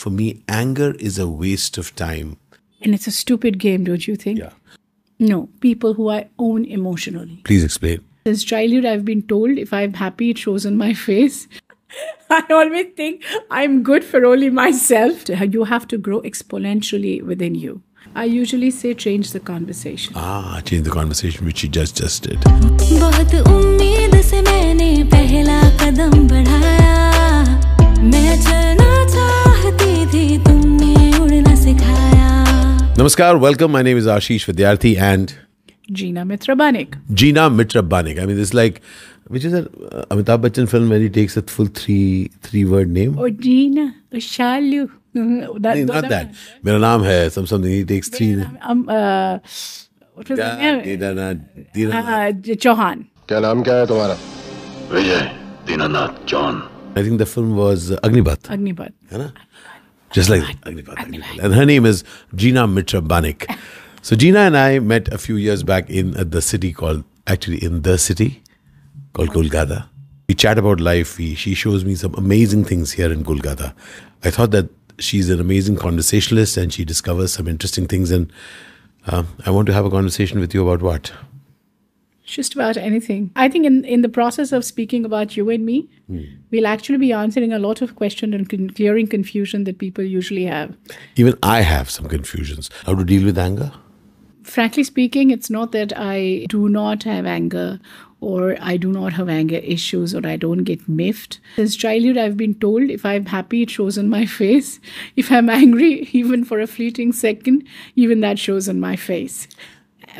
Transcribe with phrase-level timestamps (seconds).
[0.00, 2.38] for me, anger is a waste of time.
[2.80, 4.38] And it's a stupid game, don't you think?
[4.38, 4.52] Yeah.
[5.18, 7.42] No, people who I own emotionally.
[7.44, 8.02] Please explain.
[8.26, 11.46] Since childhood, I've been told if I'm happy, it shows on my face.
[12.30, 15.28] I always think I'm good for only myself.
[15.28, 17.82] You have to grow exponentially within you.
[18.14, 20.14] I usually say change the conversation.
[20.16, 22.38] Ah, change the conversation, which she just just did.
[33.00, 33.72] Namaskar, welcome.
[33.72, 35.34] My name is Ashish Vidyarthi and
[35.90, 36.98] Gina Mitra Banik.
[37.14, 38.18] Gina Mitra Banik.
[38.22, 38.82] I mean, this is like,
[39.28, 42.90] which is a uh, Amitabh Bachchan film where he takes a full three three word
[42.90, 43.18] name.
[43.18, 44.90] Oh, Gina, oh, Shalu.
[45.14, 46.34] That, Nee, those not are that.
[46.62, 47.70] Mera naam hai, some something.
[47.70, 48.36] He takes three.
[48.36, 49.38] my- Um, uh,
[50.12, 50.82] what was Da, the name?
[50.84, 51.40] Didana,
[51.74, 52.04] Didana.
[52.04, 53.06] Uh, Chauhan.
[53.28, 54.14] क्या नाम क्या है तुम्हारा
[54.92, 55.20] Vijay
[55.66, 56.62] Dinanath John
[56.98, 58.50] I think the film was uh, Agnibat.
[58.58, 58.92] Agnipat.
[59.12, 59.32] है ना?
[60.12, 60.42] Just like.
[60.66, 63.46] And her name is Jeena Mitra Banik.
[64.02, 67.62] So Jeena and I met a few years back in uh, the city called, actually
[67.62, 68.42] in the city
[69.12, 69.86] called Kolkata.
[70.28, 71.18] We chat about life.
[71.18, 73.74] We, she shows me some amazing things here in Kolkata.
[74.24, 78.10] I thought that she's an amazing conversationalist and she discovers some interesting things.
[78.10, 78.32] And
[79.06, 81.12] um, I want to have a conversation with you about what?
[82.30, 83.32] Just about anything.
[83.34, 86.22] I think in, in the process of speaking about you and me, hmm.
[86.52, 90.44] we'll actually be answering a lot of questions and con- clearing confusion that people usually
[90.44, 90.76] have.
[91.16, 92.70] Even I have some confusions.
[92.86, 93.72] How to deal with anger?
[94.44, 97.80] Frankly speaking, it's not that I do not have anger
[98.20, 101.40] or I do not have anger issues or I don't get miffed.
[101.56, 104.78] Since childhood, I've been told if I'm happy, it shows on my face.
[105.16, 109.48] If I'm angry, even for a fleeting second, even that shows on my face.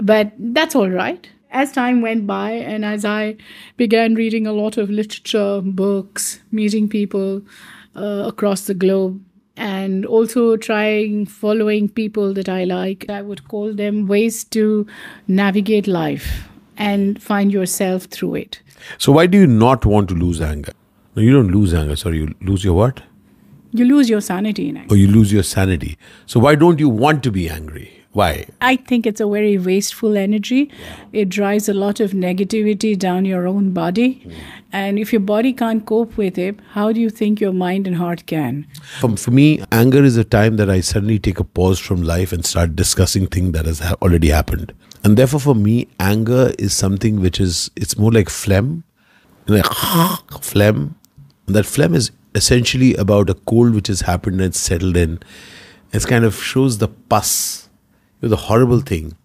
[0.03, 1.28] But that's all right.
[1.53, 3.37] As time went by and as I
[3.77, 7.43] began reading a lot of literature, books, meeting people
[7.97, 9.20] uh, across the globe,
[9.56, 14.87] and also trying following people that I like, I would call them ways to
[15.27, 18.60] navigate life and find yourself through it.
[18.97, 20.72] So why do you not want to lose anger?
[21.15, 21.97] No, you don't lose anger.
[21.97, 23.03] Sorry, you lose your what?
[23.72, 24.94] You lose your sanity in anger.
[24.94, 25.99] Or you lose your sanity.
[26.27, 28.00] So why don't you want to be angry?
[28.12, 28.47] Why?
[28.60, 30.71] I think it's a very wasteful energy.
[31.12, 34.15] It drives a lot of negativity down your own body.
[34.15, 34.32] Hmm.
[34.72, 37.97] And if your body can't cope with it, how do you think your mind and
[37.97, 38.66] heart can?
[39.00, 42.32] For, for me, anger is a time that I suddenly take a pause from life
[42.32, 44.72] and start discussing things that has ha- already happened.
[45.04, 48.84] And therefore, for me, anger is something which is it's more like phlegm,
[49.47, 49.65] like
[50.41, 50.97] phlegm.
[51.47, 55.21] And that phlegm is essentially about a cold which has happened and settled in.
[55.92, 57.69] It kind of shows the pus,
[58.20, 59.16] you know, the horrible thing.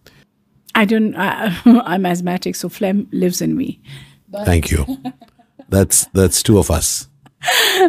[0.74, 3.82] I don't, I, I'm asthmatic, so phlegm lives in me.
[4.44, 4.86] Thank you.
[5.70, 7.08] That's that's two of us.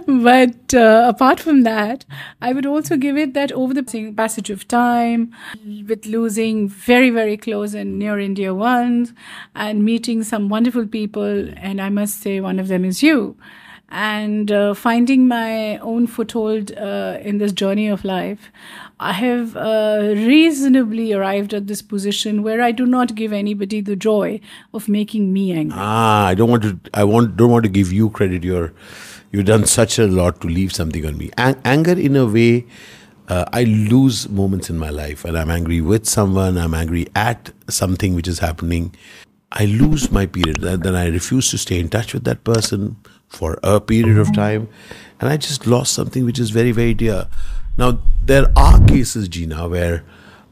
[0.07, 2.05] But uh, apart from that,
[2.43, 5.35] I would also give it that over the passage of time,
[5.87, 9.13] with losing very, very close and near and dear ones,
[9.55, 13.37] and meeting some wonderful people, and I must say one of them is you,
[13.89, 18.51] and uh, finding my own foothold uh, in this journey of life,
[18.99, 23.95] I have uh, reasonably arrived at this position where I do not give anybody the
[23.95, 24.41] joy
[24.75, 25.79] of making me angry.
[25.79, 26.79] Ah, I don't want to.
[26.95, 28.43] I want don't want to give you credit.
[28.43, 28.73] You're
[29.31, 31.31] you've done such a lot to leave something on me.
[31.37, 32.67] Ang- anger, in a way,
[33.29, 36.59] uh, I lose moments in my life, and I'm angry with someone.
[36.59, 38.95] I'm angry at something which is happening.
[39.53, 42.97] I lose my period, then I refuse to stay in touch with that person
[43.29, 44.69] for a period of time,
[45.21, 47.29] and I just lost something which is very very dear.
[47.77, 50.05] Now there are cases, Jeena, where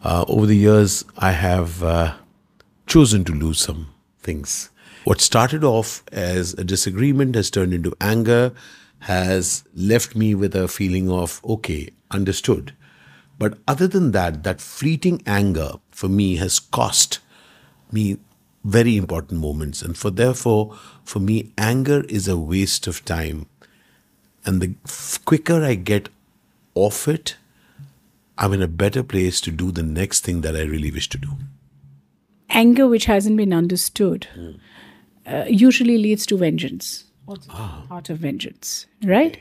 [0.03, 1.83] uh, over the years I have.
[1.83, 2.15] Uh,
[2.87, 3.89] chosen to lose some
[4.21, 4.71] things.
[5.05, 8.53] What started off as a disagreement has turned into anger,
[9.01, 12.75] has left me with a feeling of, okay, understood.
[13.39, 17.19] But other than that, that fleeting anger for me has cost
[17.91, 18.19] me
[18.65, 19.83] very important moments.
[19.83, 23.47] And for therefore, for me, anger is a waste of time.
[24.47, 24.75] And the
[25.25, 26.09] quicker I get
[26.75, 27.37] off it,
[28.37, 31.19] I'm in a better place to do the next thing that I really wish to
[31.19, 31.29] do.
[32.55, 34.51] anger which hasn't been understood hmm.
[35.27, 37.05] uh, usually leads to vengeance.
[37.27, 38.13] What's part ah.
[38.13, 39.39] of vengeance, right?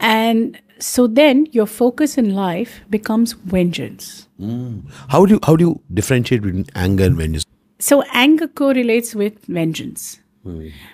[0.00, 4.28] And so then your focus in life becomes vengeance.
[4.38, 4.80] Hmm.
[5.08, 7.44] How do you, how do you differentiate between anger and vengeance?
[7.78, 10.20] So anger correlates with vengeance.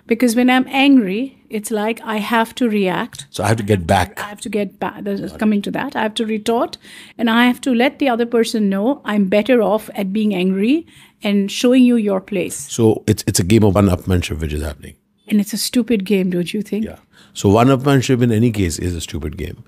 [0.07, 3.27] Because when I'm angry, it's like I have to react.
[3.31, 4.21] So I have to get back.
[4.21, 5.05] I have to get back.
[5.05, 5.95] This is coming to that.
[5.95, 6.77] I have to retort,
[7.19, 10.89] and I have to let the other person know I'm better off at being angry
[11.23, 12.57] and showing you your place.
[12.57, 14.97] So it's it's a game of one-upmanship which is happening.
[15.29, 16.85] And it's a stupid game, don't you think?
[16.85, 16.99] Yeah.
[17.33, 19.63] So one-upmanship in any case is a stupid game,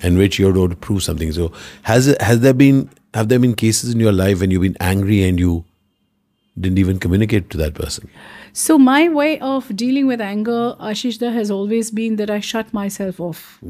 [0.00, 1.32] in which you're going to prove something.
[1.32, 1.52] So
[1.82, 5.24] has has there been have there been cases in your life when you've been angry
[5.24, 5.64] and you
[6.60, 8.08] didn't even communicate to that person?
[8.52, 13.20] So my way of dealing with anger, Ashishda, has always been that I shut myself
[13.20, 13.60] off.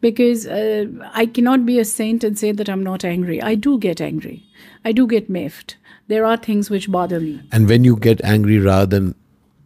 [0.00, 3.42] Because uh, I cannot be a saint and say that I'm not angry.
[3.42, 4.44] I do get angry.
[4.84, 5.76] I do get miffed.
[6.08, 7.42] There are things which bother me.
[7.52, 9.14] And when you get angry, rather than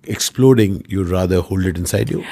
[0.04, 2.24] exploding, you rather hold it inside you.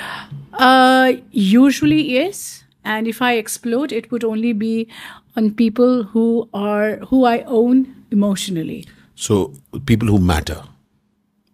[0.54, 2.64] Uh, usually, yes.
[2.84, 4.88] And if I explode, it would only be
[5.36, 8.86] on people who are who I own emotionally.
[9.18, 9.52] So
[9.86, 10.62] people who matter.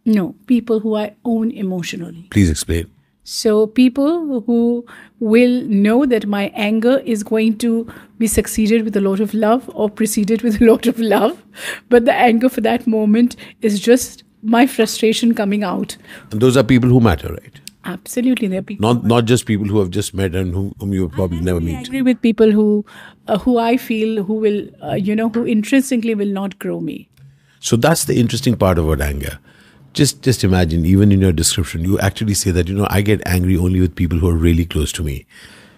[0.05, 2.27] No, people who I own emotionally.
[2.31, 2.91] Please explain.
[3.23, 4.85] So people who
[5.19, 9.71] will know that my anger is going to be succeeded with a lot of love
[9.73, 11.43] or preceded with a lot of love,
[11.89, 15.97] but the anger for that moment is just my frustration coming out.
[16.33, 17.61] And those are people who matter, right?
[17.87, 18.95] Absolutely, there are people.
[18.95, 21.63] Not not just people who have just met and whom, whom you will probably never
[21.63, 21.77] meet.
[21.77, 22.85] I agree with people who,
[23.27, 27.09] uh, who I feel who will, uh, you know, who intrinsically will not grow me.
[27.65, 29.39] So that's the interesting part about anger.
[29.95, 33.23] Just just imagine, even in your description, you actually say that you know I get
[33.27, 35.25] angry only with people who are really close to me.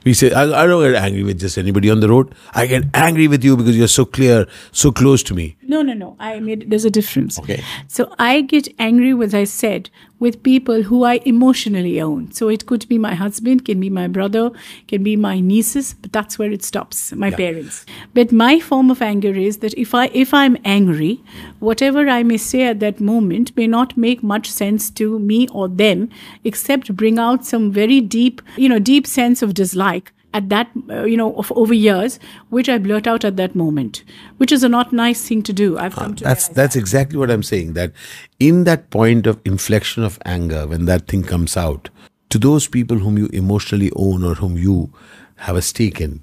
[0.05, 2.35] We say I, I don't get angry with just anybody on the road.
[2.55, 5.56] I get angry with you because you're so clear, so close to me.
[5.62, 6.17] No, no, no.
[6.19, 7.38] I made there's a difference.
[7.38, 7.62] Okay.
[7.87, 12.33] So I get angry, as I said, with people who I emotionally own.
[12.33, 14.51] So it could be my husband, can be my brother,
[14.89, 17.13] can be my nieces, but that's where it stops.
[17.13, 17.85] My parents.
[18.15, 21.21] But my form of anger is that if I if I'm angry,
[21.59, 25.69] whatever I may say at that moment may not make much sense to me or
[25.69, 26.09] them,
[26.45, 31.05] except bring out some very deep, you know, deep sense of dislike at that uh,
[31.11, 32.19] you know of over years
[32.56, 34.03] which i blurt out at that moment
[34.43, 37.31] which is a not nice thing to do i've come to That's that's exactly what
[37.31, 37.73] I'm saying.
[37.75, 37.93] That
[38.38, 41.91] in that point of inflection of anger, when that thing comes out,
[42.31, 44.93] to those people whom you emotionally own or whom you
[45.37, 46.23] have a stake in,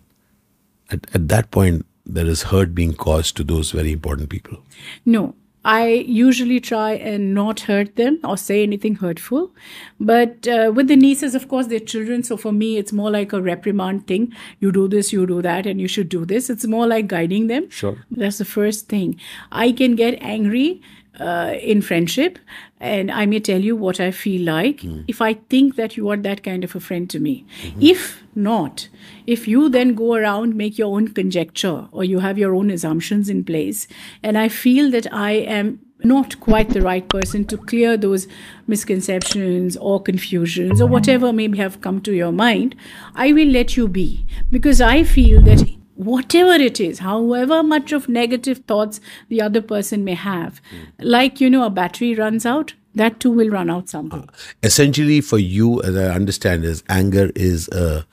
[0.91, 4.57] at, at that point there is hurt being caused to those very important people.
[5.05, 9.51] No, I usually try and not hurt them or say anything hurtful.
[9.99, 12.23] But uh, with the nieces, of course, they're children.
[12.23, 14.33] So for me, it's more like a reprimand thing.
[14.59, 16.49] You do this, you do that, and you should do this.
[16.49, 17.69] It's more like guiding them.
[17.69, 17.97] Sure.
[18.11, 19.19] That's the first thing.
[19.51, 20.81] I can get angry
[21.19, 22.39] uh, in friendship
[22.79, 25.01] and I may tell you what I feel like hmm.
[25.07, 27.45] if I think that you are that kind of a friend to me.
[27.61, 27.81] Mm-hmm.
[27.81, 28.89] If not,
[29.25, 33.29] if you then go around, make your own conjecture or you have your own assumptions
[33.29, 33.87] in place,
[34.21, 38.27] and I feel that I am not quite the right person to clear those
[38.67, 40.93] misconceptions or confusions or hmm.
[40.93, 42.75] whatever may have come to your mind,
[43.15, 44.25] I will let you be.
[44.51, 45.65] Because I feel that
[46.05, 50.61] whatever it is, however much of negative thoughts the other person may have,
[50.99, 54.23] like you know, a battery runs out, that too will run out someday.
[54.61, 58.05] Essentially, for you, as I understand, is anger is a,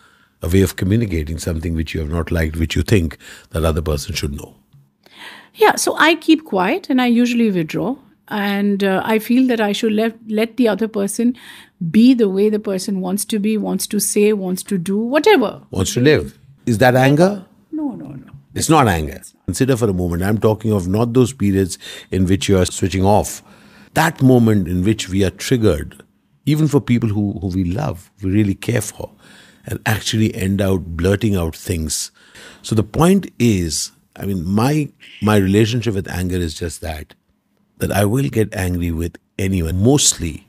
[0.42, 3.18] a way of communicating something which you have not liked, which you think
[3.50, 4.56] that other person should know.
[5.54, 7.96] Yeah, so I keep quiet and I usually withdraw.
[8.28, 11.36] And uh, I feel that I should let, let the other person
[11.90, 15.62] be the way the person wants to be, wants to say, wants to do, whatever.
[15.72, 16.38] Wants to live.
[16.64, 17.44] Is that anger?
[18.54, 19.22] It's not anger.
[19.46, 21.78] Consider for a moment, I'm talking of not those periods
[22.10, 23.42] in which you are switching off.
[23.94, 26.02] That moment in which we are triggered,
[26.46, 29.12] even for people who, who we love, we really care for,
[29.66, 32.10] and actually end out blurting out things.
[32.62, 34.90] So the point is, I mean, my
[35.22, 37.14] my relationship with anger is just that.
[37.78, 39.82] That I will get angry with anyone.
[39.82, 40.46] Mostly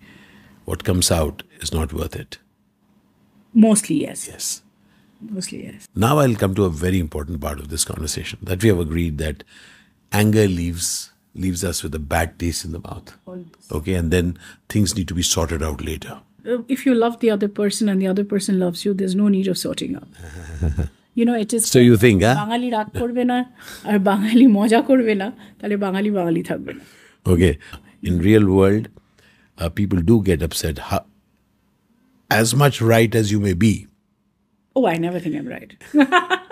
[0.66, 2.40] what comes out is not worth it.
[3.54, 4.28] Mostly, yes.
[4.28, 4.62] Yes
[5.21, 5.89] Mostly, yes.
[5.95, 9.19] Now I'll come to a very important part of this conversation that we have agreed
[9.19, 9.45] that
[10.13, 13.15] anger leaves leaves us with a bad taste in the mouth.
[13.71, 14.39] Okay, and then
[14.69, 16.19] things need to be sorted out later.
[16.47, 19.29] Uh, if you love the other person and the other person loves you, there's no
[19.29, 20.09] need of sorting out.
[21.15, 21.67] you know, it is.
[21.67, 22.35] So you think, huh?
[22.43, 23.39] বাঙালি রাগ করবে না
[23.89, 26.83] আর বাঙালি মজা করবে না তাহলে বাঙালি বাঙালি থাকবে না
[27.33, 27.53] Okay,
[28.09, 28.85] in real world,
[29.61, 30.77] uh, people do get upset.
[30.89, 31.01] How,
[32.41, 33.75] as much right as you may be,
[34.76, 35.76] Oh, I never think I'm right.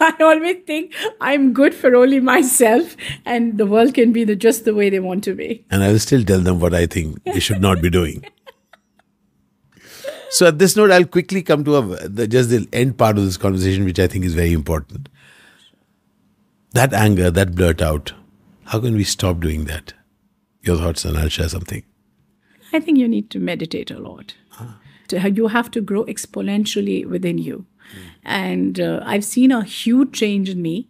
[0.00, 4.64] I always think I'm good for only myself, and the world can be the, just
[4.64, 5.64] the way they want to be.
[5.70, 8.24] and I will still tell them what I think they should not be doing.
[10.30, 13.24] So at this note, I'll quickly come to a, the, just the end part of
[13.24, 15.08] this conversation, which I think is very important.
[16.72, 18.12] That anger, that blurt out,
[18.64, 19.94] how can we stop doing that?
[20.62, 21.82] Your thoughts, and I'll share something.
[22.74, 24.34] I think you need to meditate a lot.
[24.60, 24.78] Ah.
[25.08, 27.66] To- You have to grow exponentially within you.
[28.24, 30.88] And uh, I've seen a huge change in me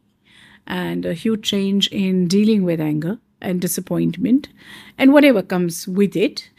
[0.66, 3.18] and a huge change in dealing with anger.
[3.48, 4.46] and disappointment
[5.02, 6.50] and whatever comes with it.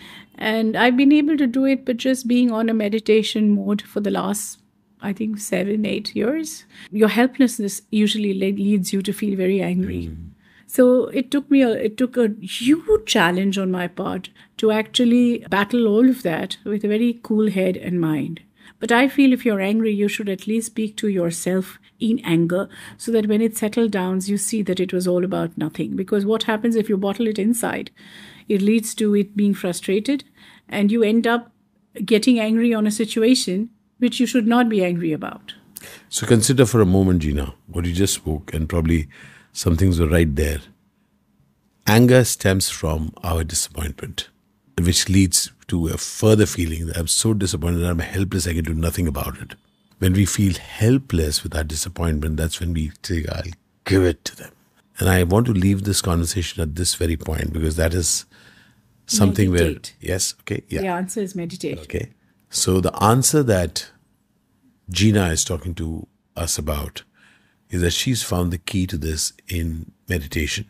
[0.51, 3.99] And I've been able to do it, but just being on a meditation mode for
[4.05, 4.59] the last,
[5.01, 6.63] I think, seven, eight years.
[7.01, 10.03] Your helplessness usually le- leads you to feel very angry.
[10.71, 15.39] So it took me a it took a huge challenge on my part to actually
[15.49, 18.41] battle all of that with a very cool head and mind.
[18.79, 22.69] But I feel if you're angry, you should at least speak to yourself in anger
[22.97, 25.95] so that when it settles down, you see that it was all about nothing.
[25.95, 27.89] Because what happens if you bottle it inside?
[28.47, 30.23] It leads to it being frustrated
[30.69, 31.51] and you end up
[32.05, 35.55] getting angry on a situation which you should not be angry about.
[36.09, 39.09] So consider for a moment, Jeena, what you just spoke, and probably
[39.53, 40.59] some things were right there.
[41.87, 44.29] Anger stems from our disappointment,
[44.79, 48.73] which leads to a further feeling that I'm so disappointed I'm helpless, I can do
[48.73, 49.55] nothing about it.
[49.99, 53.51] When we feel helpless with our disappointment, that's when we say, I'll
[53.85, 54.51] give it to them.
[54.99, 58.25] And I want to leave this conversation at this very point because that is
[59.07, 59.95] something Meditate.
[59.99, 60.81] where, yes, okay, yeah.
[60.81, 61.79] The answer is meditate.
[61.79, 62.09] Okay.
[62.49, 63.89] So the answer that
[64.91, 67.03] Jeena is talking to us about
[67.69, 70.65] is that she's found the key to this in meditation.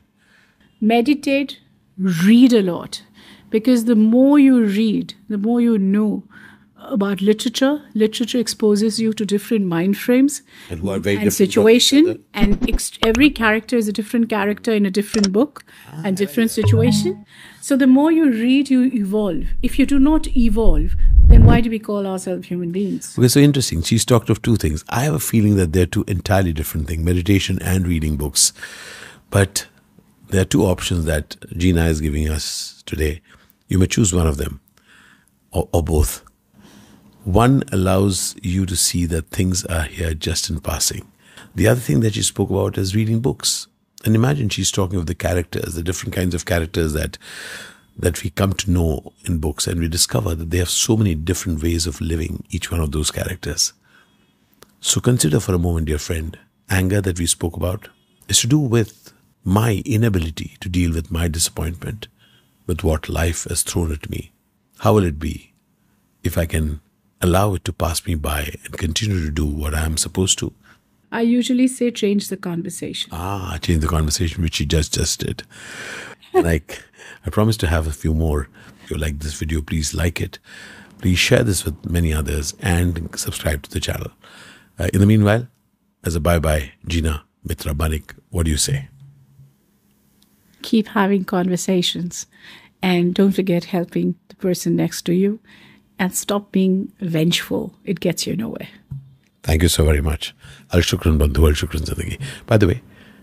[0.81, 1.59] meditate,
[1.97, 3.03] read a lot.
[3.49, 6.23] Because the more you read, the more you know
[6.91, 7.81] about literature.
[7.93, 12.23] Literature exposes you to different mind frames And who are very and different situation.
[12.33, 16.51] And ex- every character is a different character in a different book ah, and different
[16.51, 17.25] situation.
[17.61, 19.45] So the more you read, you evolve.
[19.61, 20.95] If you do not evolve,
[21.27, 23.15] then why do we call ourselves human beings?
[23.17, 23.81] Okay, so interesting.
[23.83, 24.83] She's talked of two things.
[24.89, 28.53] I have a feeling that they're two entirely different things meditation and reading books.
[29.29, 29.67] But
[30.29, 33.21] there are two options that Jeena is giving us today.
[33.67, 34.61] You may choose one of them
[35.51, 36.23] or, or both.
[37.29, 41.11] One allows you to see that things are here just in passing.
[41.53, 43.67] The other thing that she spoke about is reading books.
[44.03, 47.19] And imagine she's talking of the characters, the different kinds of characters that
[47.95, 51.13] that we come to know in books and we discover that they have so many
[51.13, 53.73] different ways of living each one of those characters.
[54.81, 56.35] So consider for a moment, dear friend,
[56.67, 57.89] anger that we spoke about
[58.27, 62.07] is to do with my inability to deal with my disappointment
[62.65, 64.31] with what life has thrown at me.
[64.79, 65.53] How will it be
[66.23, 66.81] if I can
[67.21, 70.53] allow it to pass me by and continue to do what I am supposed to?
[71.11, 73.09] I usually say change the conversation.
[73.11, 75.43] Ah, change the conversation, which you just just did.
[76.33, 76.83] like,
[77.25, 78.47] I promise to have a few more.
[78.83, 80.39] If you like this video, please like it.
[80.99, 84.11] Please share this with many others and subscribe to the channel.
[84.77, 85.47] Uh, in the meanwhile,
[86.03, 88.89] as a bye bye, Jeena Mitra Banik, what do you say?
[90.61, 92.25] keep having conversations
[92.81, 95.39] and don't forget helping the person next to you
[95.99, 98.67] and stop being vengeful it gets you nowhere
[99.43, 100.35] Thank you so very much.
[100.73, 102.17] Al Shukran Bandhu, Al Shukran Zindagi.
[102.45, 102.81] By the way,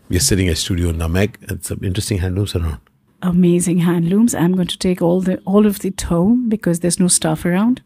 [0.08, 2.80] we are sitting at Studio Namek and some interesting handlooms around.
[3.28, 7.06] amazing handlooms i'm going to take all the all of it home because there's no
[7.14, 7.80] stuff around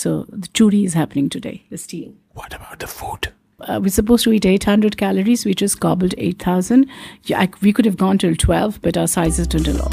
[0.00, 0.10] so
[0.42, 2.10] the churi is happening today the steel
[2.40, 3.28] What about the food?
[3.68, 6.86] uh, we're supposed to eat 800 calories we just gobbled 8000
[7.32, 9.90] yeah, I, we could have gone till 12 but our sizes didn't allow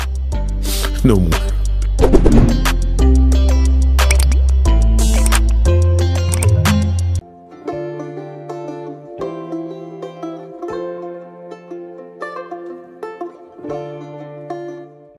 [1.11, 1.41] No more.